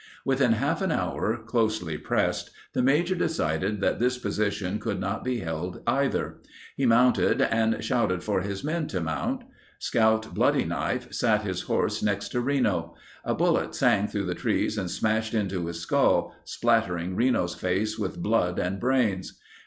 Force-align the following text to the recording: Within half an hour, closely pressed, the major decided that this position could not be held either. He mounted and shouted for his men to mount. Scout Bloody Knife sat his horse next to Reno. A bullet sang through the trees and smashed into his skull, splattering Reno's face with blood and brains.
Within 0.25 0.53
half 0.53 0.81
an 0.81 0.91
hour, 0.91 1.37
closely 1.45 1.95
pressed, 1.95 2.49
the 2.73 2.81
major 2.81 3.13
decided 3.13 3.81
that 3.81 3.99
this 3.99 4.17
position 4.17 4.79
could 4.79 4.99
not 4.99 5.23
be 5.23 5.41
held 5.41 5.79
either. 5.85 6.37
He 6.75 6.87
mounted 6.87 7.39
and 7.39 7.83
shouted 7.83 8.23
for 8.23 8.41
his 8.41 8.63
men 8.63 8.87
to 8.87 8.99
mount. 8.99 9.43
Scout 9.77 10.33
Bloody 10.33 10.65
Knife 10.65 11.13
sat 11.13 11.43
his 11.43 11.61
horse 11.61 12.01
next 12.01 12.29
to 12.29 12.41
Reno. 12.41 12.95
A 13.23 13.35
bullet 13.35 13.75
sang 13.75 14.07
through 14.07 14.25
the 14.25 14.33
trees 14.33 14.75
and 14.75 14.89
smashed 14.89 15.35
into 15.35 15.67
his 15.67 15.81
skull, 15.81 16.33
splattering 16.45 17.15
Reno's 17.15 17.53
face 17.53 17.99
with 17.99 18.23
blood 18.23 18.57
and 18.57 18.79
brains. 18.79 19.39